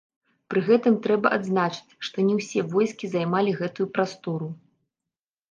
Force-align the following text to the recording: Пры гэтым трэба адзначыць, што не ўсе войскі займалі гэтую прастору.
Пры 0.51 0.61
гэтым 0.69 0.95
трэба 1.03 1.27
адзначыць, 1.37 1.95
што 2.09 2.17
не 2.31 2.39
ўсе 2.39 2.65
войскі 2.73 3.05
займалі 3.13 3.55
гэтую 3.61 3.87
прастору. 3.99 4.51